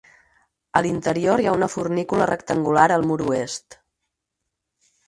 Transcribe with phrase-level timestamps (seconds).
[0.79, 3.81] A l'interior hi ha una fornícula rectangular al mur oest.